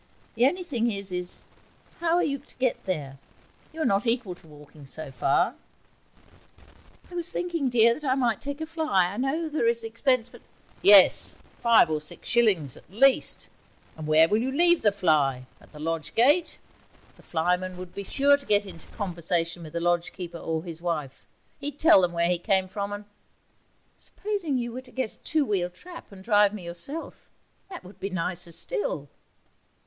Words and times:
The 0.33 0.47
only 0.47 0.63
thing 0.63 0.91
is, 0.91 1.43
how 1.99 2.15
are 2.15 2.23
you 2.23 2.39
to 2.39 2.55
get 2.55 2.85
there? 2.85 3.19
You 3.71 3.83
are 3.83 3.85
not 3.85 4.07
equal 4.07 4.33
to 4.33 4.47
walking 4.47 4.87
so 4.87 5.11
far' 5.11 5.53
'I 7.11 7.13
was 7.13 7.31
thinking, 7.31 7.69
dear, 7.69 7.93
that 7.93 8.03
I 8.03 8.15
might 8.15 8.41
take 8.41 8.59
a 8.61 8.65
fly. 8.65 9.13
I 9.13 9.17
know 9.17 9.47
there 9.47 9.67
is 9.67 9.83
the 9.83 9.87
expense, 9.89 10.27
but...' 10.27 10.41
'Yes; 10.81 11.35
five 11.59 11.91
or 11.91 12.01
six 12.01 12.27
shillings, 12.27 12.75
at 12.75 12.89
least. 12.89 13.49
And 13.95 14.07
where 14.07 14.27
will 14.27 14.39
you 14.39 14.51
leave 14.51 14.81
the 14.81 14.91
fly? 14.91 15.45
At 15.61 15.71
the 15.71 15.77
lodge 15.79 16.15
gate? 16.15 16.57
The 17.15 17.21
flyman 17.21 17.77
would 17.77 17.93
be 17.93 18.03
sure 18.03 18.37
to 18.37 18.45
get 18.47 18.65
into 18.65 18.87
conversation 18.87 19.61
with 19.61 19.73
the 19.73 19.81
lodge 19.81 20.13
keeper 20.13 20.39
or 20.39 20.63
his 20.63 20.81
wife. 20.81 21.27
He'd 21.59 21.77
tell 21.77 22.01
them 22.01 22.11
where 22.13 22.27
he 22.27 22.39
came 22.39 22.67
from, 22.67 22.91
and' 22.91 23.05
'Supposing 23.99 24.57
you 24.57 24.71
were 24.71 24.81
to 24.81 24.89
get 24.91 25.13
a 25.13 25.17
two 25.19 25.45
wheeled 25.45 25.75
trap 25.75 26.11
and 26.11 26.23
drive 26.23 26.55
me 26.55 26.65
yourself; 26.65 27.29
that 27.69 27.83
would 27.83 27.99
be 27.99 28.09
nicer 28.09 28.51
still.' 28.51 29.07